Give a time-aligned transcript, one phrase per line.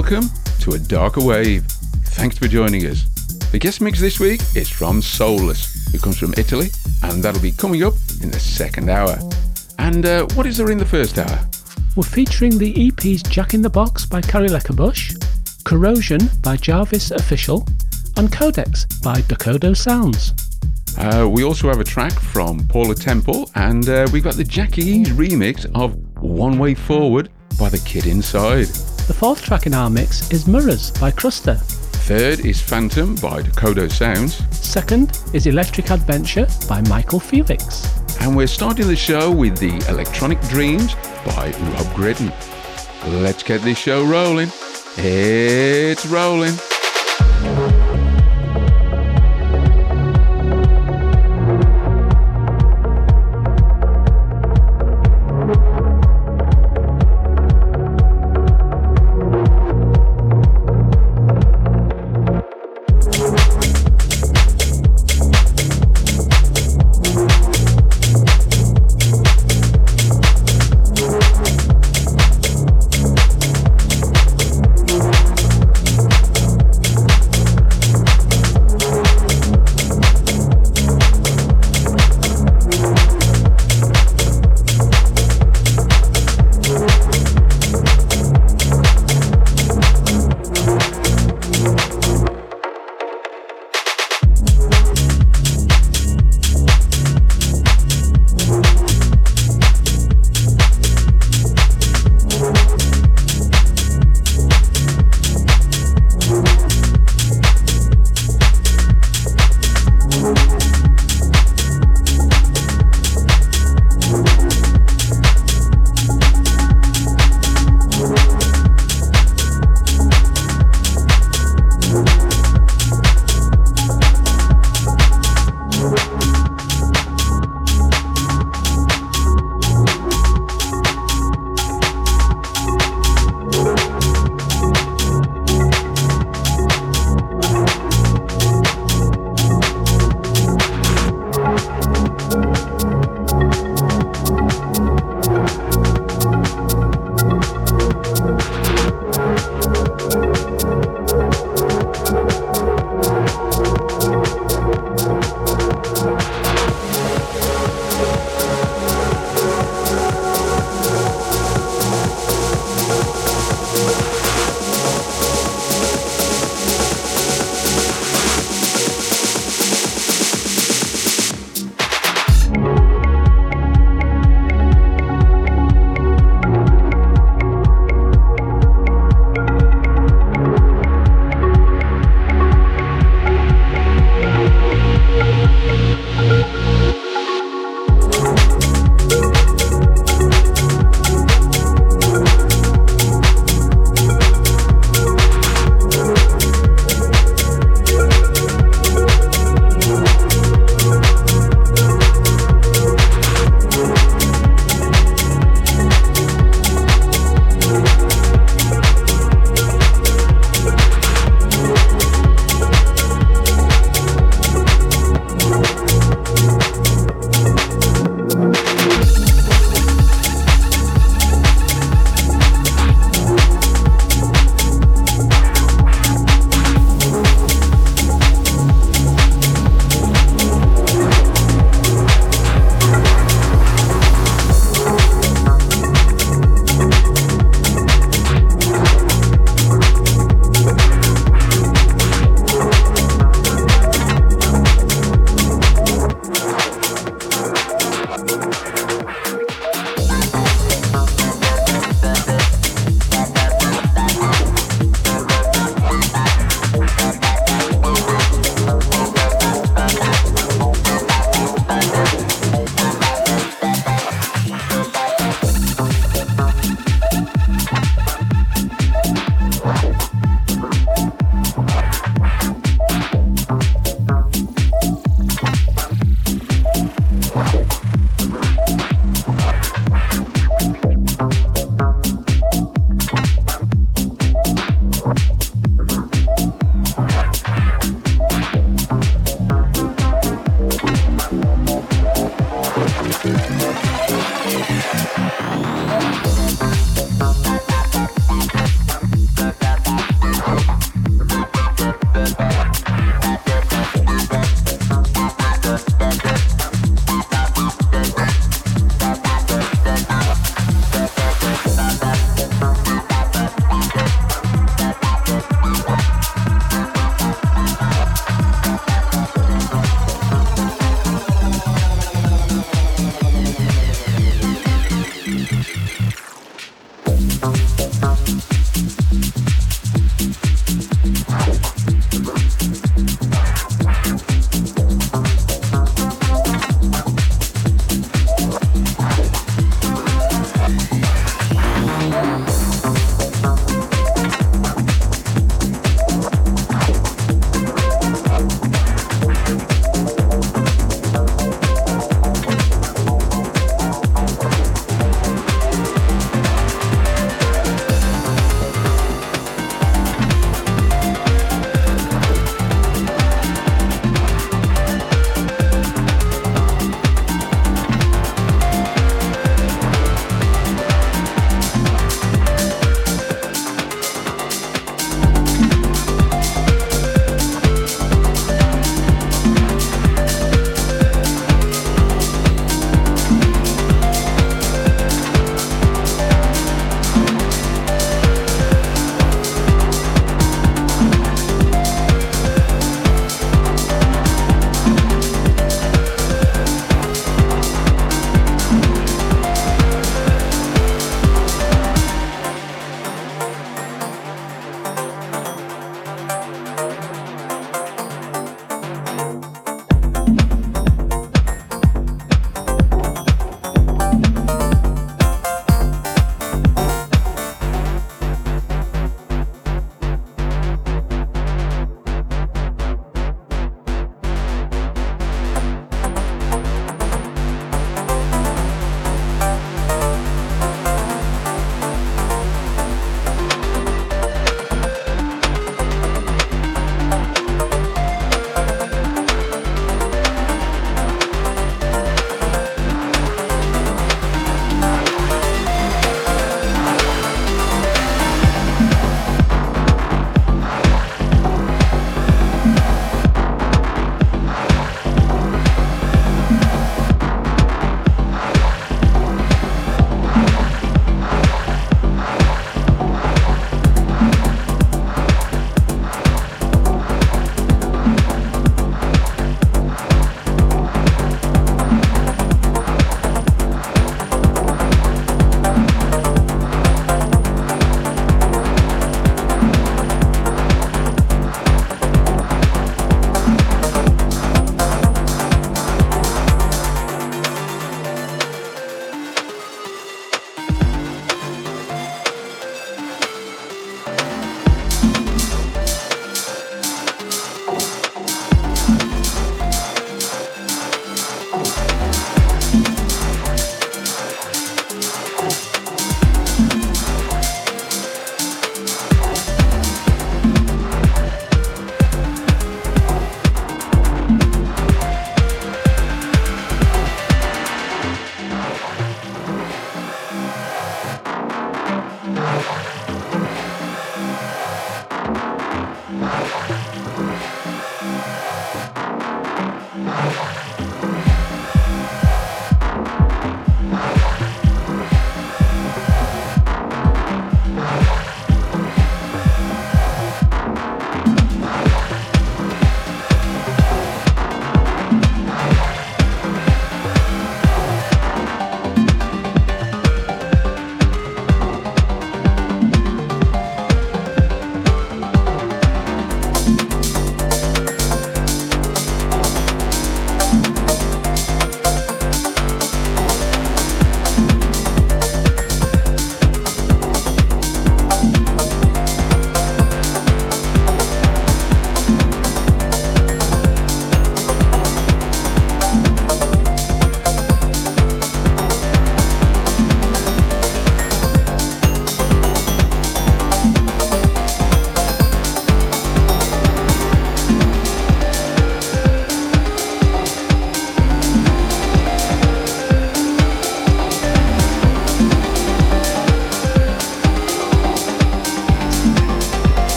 [0.00, 1.64] Welcome to A Darker Wave.
[2.16, 3.04] Thanks for joining us.
[3.52, 6.68] The guest mix this week is from Soulless, who comes from Italy,
[7.02, 9.18] and that'll be coming up in the second hour.
[9.78, 11.46] And uh, what is there in the first hour?
[11.96, 15.22] We're featuring the EPs Jack in the Box by Cari Lekebusch,
[15.64, 17.68] Corrosion by Jarvis Official,
[18.16, 20.32] and Codex by Dokkodo Sounds.
[20.96, 25.10] Uh, we also have a track from Paula Temple, and uh, we've got the Jacki-e's
[25.10, 27.28] remix of One Way Forward
[27.58, 28.68] by the Kid Inside.
[29.10, 31.58] The fourth track in our mix is Mirrors by Kruster.
[32.06, 34.40] Third is Phantom by Dokkodo Sounds.
[34.56, 37.92] Second is Electric Adventure by Michael Felix.
[38.20, 40.94] And we're starting the show with the Electronic Dreams
[41.26, 42.30] by Rob Gritton.
[43.20, 44.52] Let's get this show rolling.
[44.96, 46.54] It's rolling.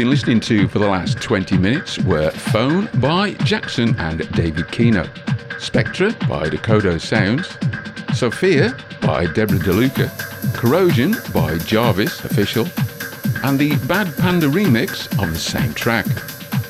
[0.00, 5.06] Been listening to for the last 20 minutes were Phone by Jackson and David Keno,
[5.58, 7.46] Spectra by Dokkodo Sounds,
[8.18, 10.08] Sophia by Deborah DeLuca,
[10.54, 12.66] Corrosion by Jarvis Official,
[13.44, 16.06] and the Bad Panda remix of the same track.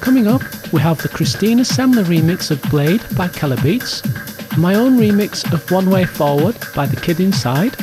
[0.00, 4.02] Coming up, we have the Christina Semler remix of Blade by Keller Beats,
[4.58, 7.76] my own remix of One Way Forward by The Kid Inside,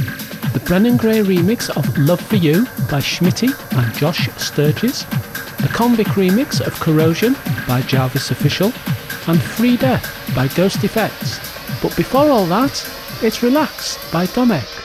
[0.52, 5.16] the Brennan Gray remix of Love for You by Schmitty and Josh Sturgis, the
[5.78, 7.36] Convict remix of Corrosion
[7.68, 8.74] by Jarvis Official,
[9.28, 11.38] and Free Death by Ghost Effects.
[11.84, 12.84] But before all that,
[13.22, 14.77] it's Relax by Domek.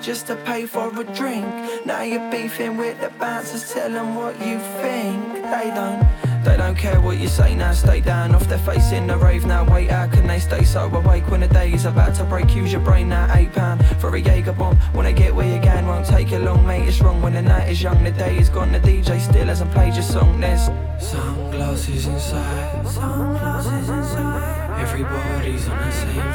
[0.00, 1.46] just to pay for a drink.
[1.84, 5.34] Now you're beefing with the bouncers, tell them what you think.
[5.34, 6.06] They don't.
[6.42, 9.44] They don't care what you say now, stay down off their face in the rave
[9.44, 9.70] now.
[9.70, 12.54] Wait, how can they stay so awake when the day is about to break?
[12.54, 14.76] Use your brain now, eight pound for a Jaeger bomb.
[14.94, 16.88] When I get where you're won't take it long, mate.
[16.88, 18.72] It's wrong when the night is young, the day is gone.
[18.72, 20.40] The DJ still hasn't played your song.
[20.40, 20.66] There's
[20.98, 24.80] sunglasses inside, sunglasses inside.
[24.80, 26.29] Everybody's on the same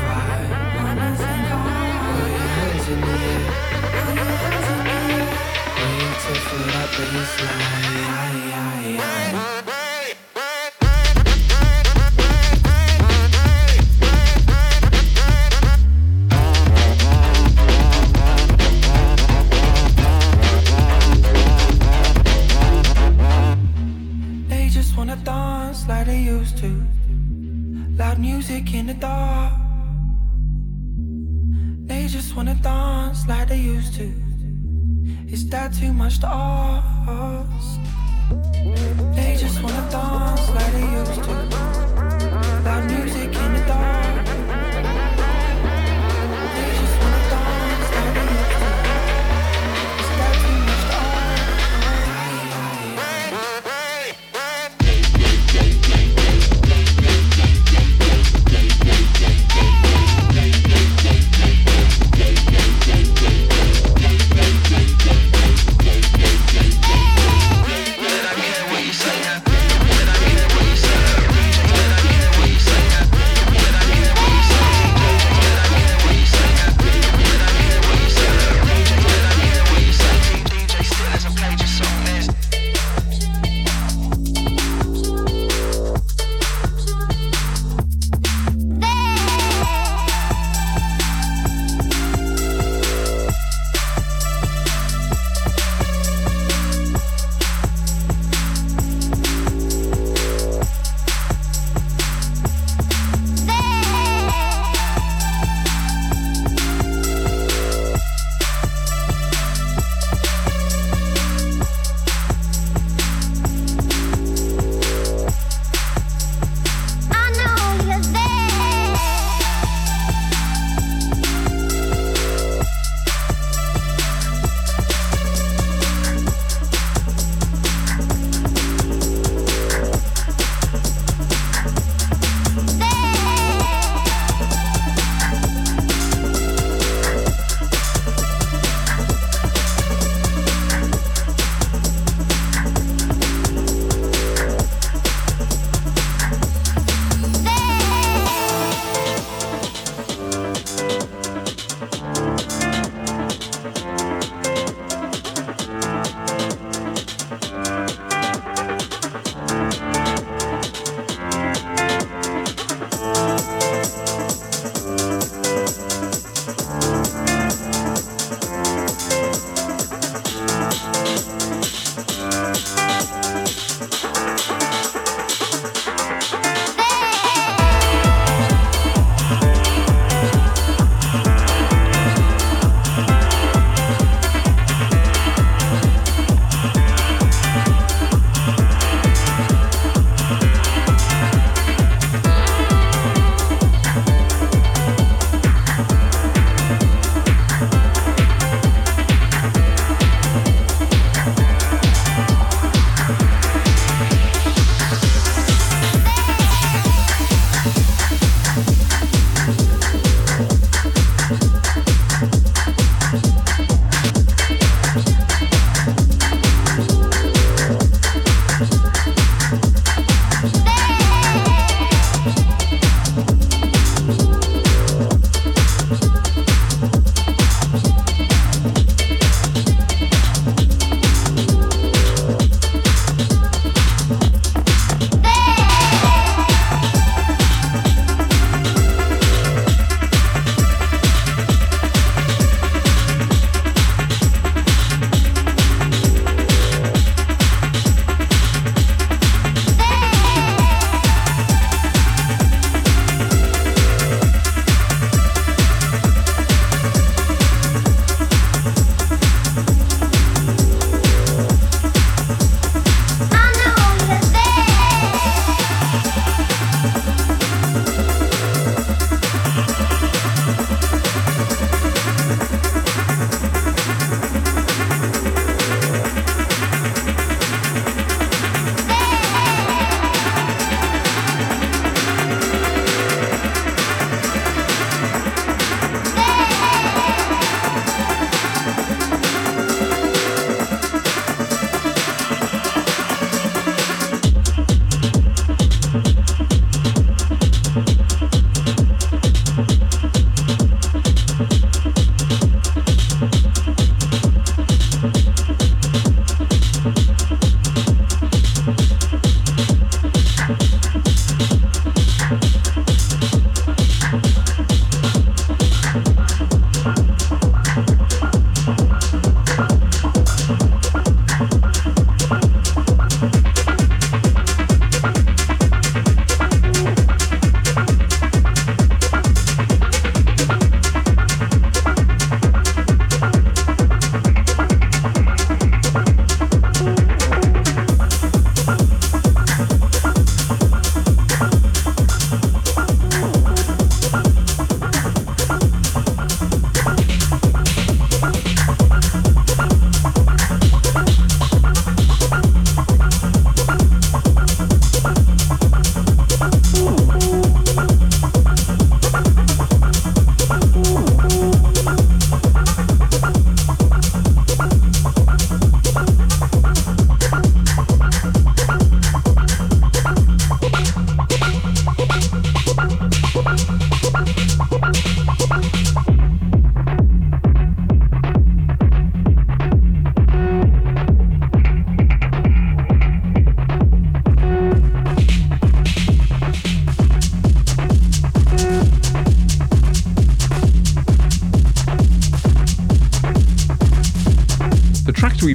[7.26, 7.65] fly.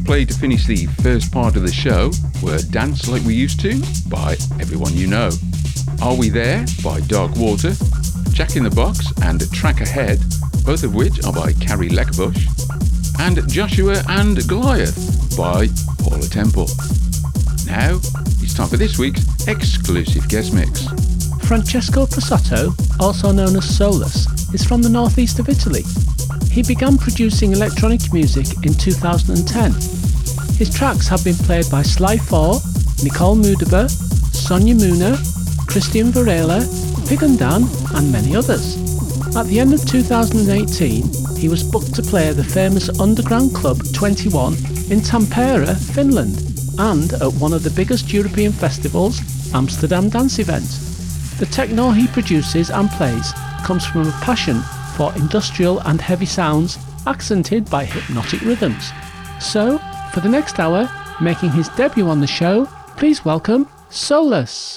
[0.01, 2.11] We played to finish the first part of the show
[2.43, 5.31] were Dance Like We Used To by Everyone You Know,
[6.03, 7.73] Are We There by Dark Water,
[8.33, 10.19] Jack in the Box and Track Ahead,
[10.65, 12.49] both of which are by Cari Lekebusch,
[13.21, 16.69] and Joshua and Goliath by Paula Temple.
[17.67, 18.01] Now,
[18.41, 20.87] it's time for this week's exclusive guest mix.
[21.47, 25.85] Francesco Presotto, also known as Soulless, is from the northeast of Italy.
[26.51, 29.73] He began producing electronic music in 2010.
[30.59, 33.87] His tracks have been played by Sly Faux, Nicole Moudaber,
[34.35, 35.17] Sonja Mooner,
[35.67, 36.67] Cristian Varela,
[37.07, 37.63] Pig and Dan,
[37.95, 38.77] and many others.
[39.37, 44.55] At the end of 2018, he was booked to play the famous underground club 21
[44.91, 46.37] in Tampere, Finland,
[46.79, 49.21] and at one of the biggest European festivals,
[49.55, 50.67] Amsterdam Dance Event.
[51.39, 53.33] The techno he produces and plays
[53.63, 54.61] comes from a passion
[55.01, 56.77] for industrial and heavy sounds
[57.07, 58.91] accented by hypnotic rhythms.
[59.41, 59.79] So,
[60.13, 60.91] for the next hour,
[61.23, 62.67] making his debut on the show,
[62.99, 64.70] please welcome Soulless.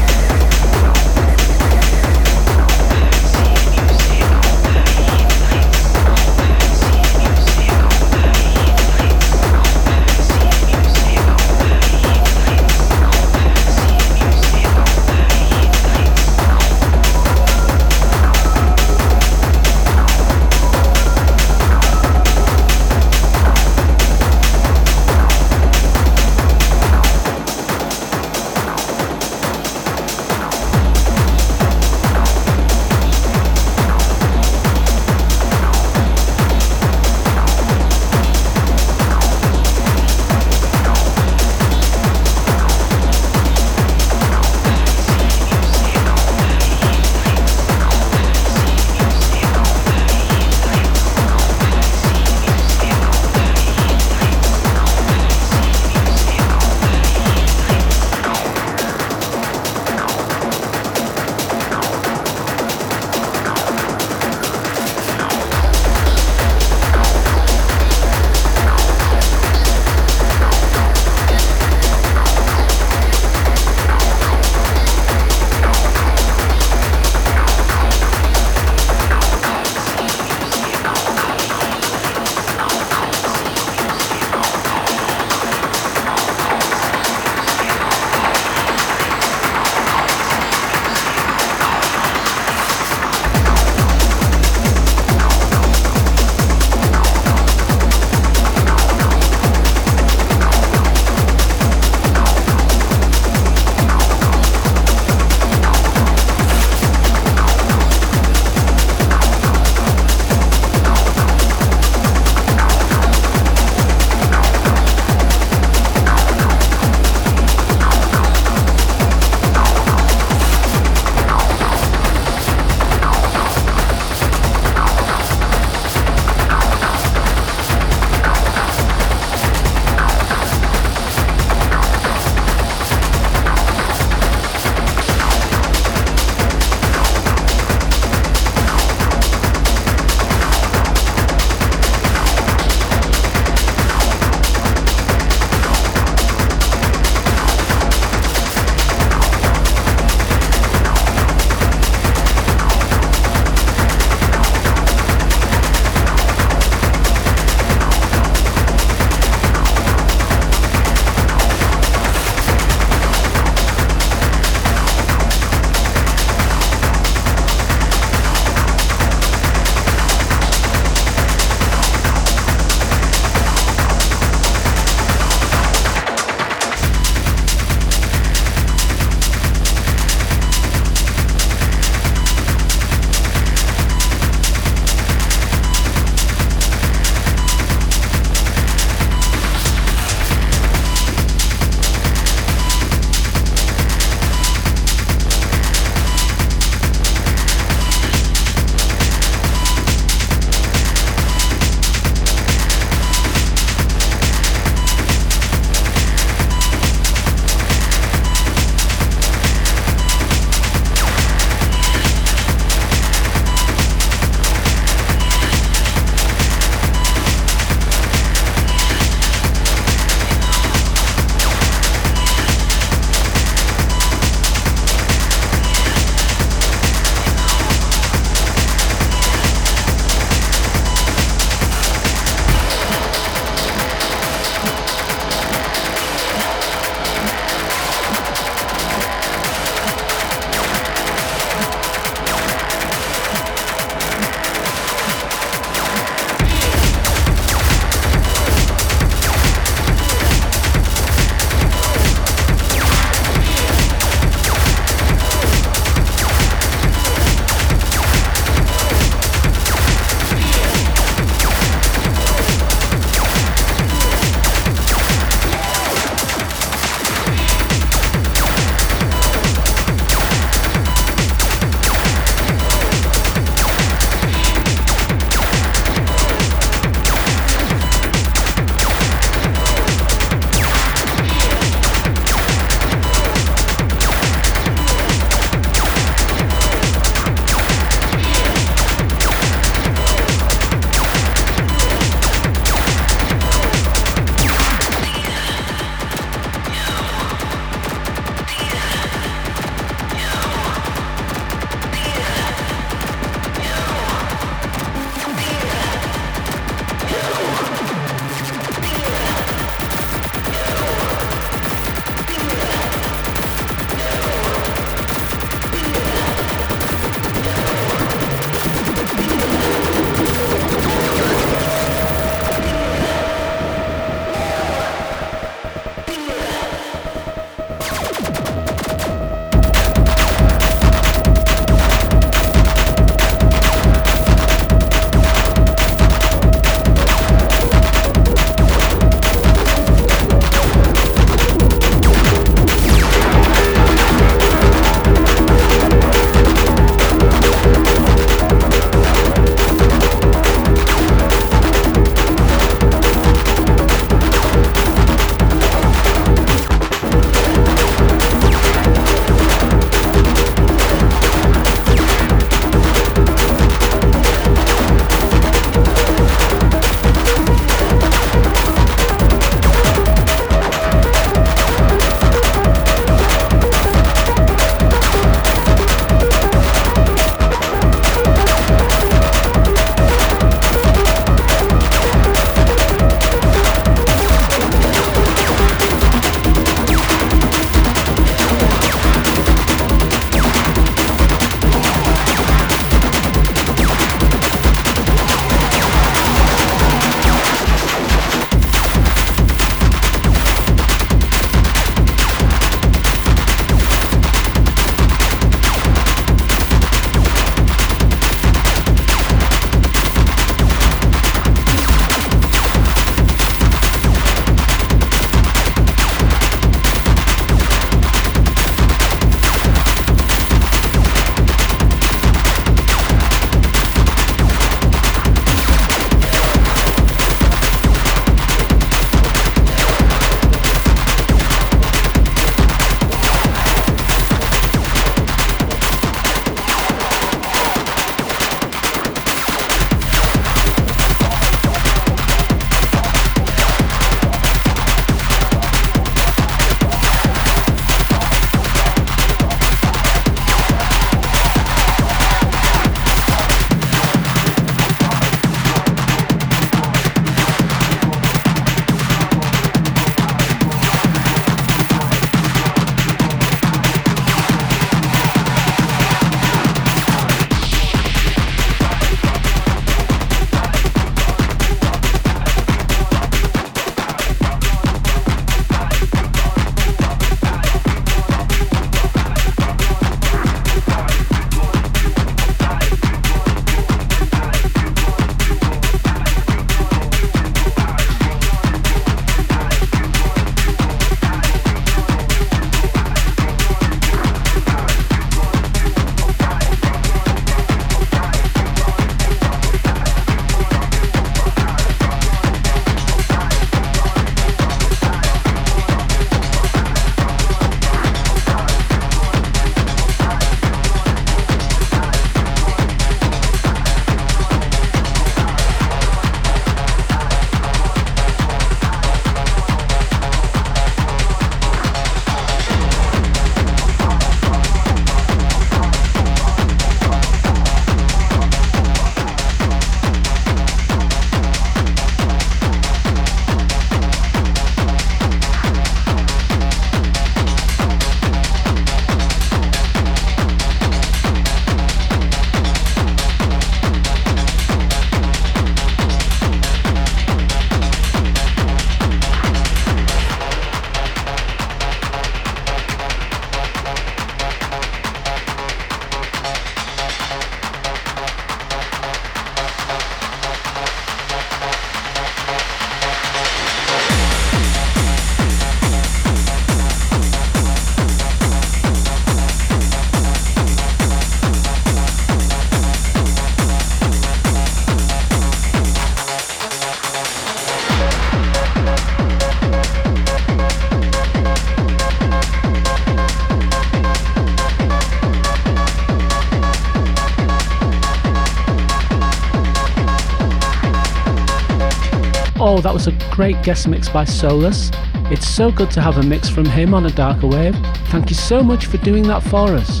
[593.36, 594.90] Great guest mix by Soulless.
[595.30, 597.76] It's so good to have a mix from him on a darker wave.
[598.06, 600.00] Thank you so much for doing that for us.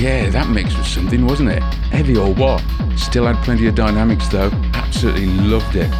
[0.00, 1.62] Yeah, that mix was something, wasn't it?
[1.92, 2.60] Heavy or what?
[2.96, 4.50] Still had plenty of dynamics though.
[4.74, 5.92] Absolutely loved it.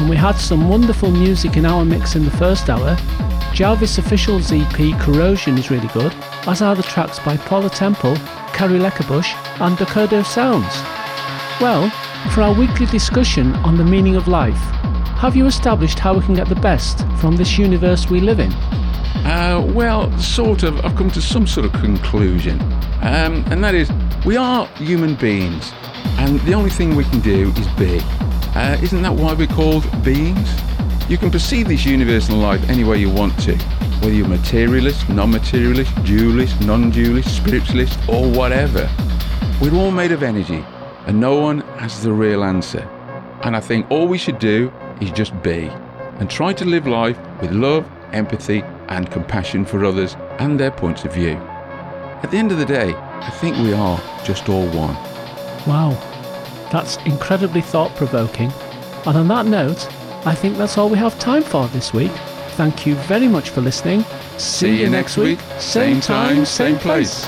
[0.00, 2.96] And we had some wonderful music in our mix in the first hour.
[3.52, 6.14] Jarvis Official's EP Corrosion is really good,
[6.46, 8.16] as are the tracks by Paula Temple,
[8.54, 10.80] Cari Lekebusch, and Dokkodo Sounds.
[11.60, 11.90] Well,
[12.30, 14.71] for our weekly discussion on the meaning of life,
[15.22, 18.50] have you established how we can get the best from this universe we live in?
[19.24, 20.84] Uh, well, sort of.
[20.84, 22.60] I've come to some sort of conclusion.
[23.02, 23.88] Um, and that is,
[24.26, 25.72] we are human beings,
[26.18, 28.00] and the only thing we can do is be.
[28.56, 30.50] Uh, isn't that why we're called beings?
[31.08, 33.56] You can perceive this universe and life any way you want to,
[34.00, 38.90] whether you're materialist, non materialist, dualist, non dualist, spiritualist, or whatever.
[39.60, 40.64] We're all made of energy,
[41.06, 42.80] and no one has the real answer.
[43.44, 44.72] And I think all we should do
[45.02, 45.68] is just be,
[46.18, 51.04] and try to live life with love, empathy, and compassion for others and their points
[51.04, 51.32] of view.
[52.22, 54.94] At the end of the day, I think we are just all one.
[55.66, 55.90] Wow,
[56.70, 58.52] that's incredibly thought provoking.
[59.06, 59.88] And on that note,
[60.24, 62.12] I think that's all we have time for this week.
[62.56, 64.04] Thank you very much for listening.
[64.38, 67.26] See you next week, same time, same place.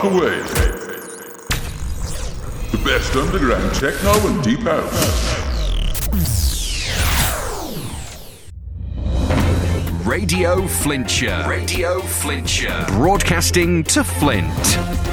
[0.00, 0.54] Darker Wave.
[2.70, 5.36] The best underground techno and deep house.
[10.06, 11.48] Radio Flintshire.
[11.48, 12.86] Radio Flintshire.
[12.90, 15.07] Broadcasting to Flint.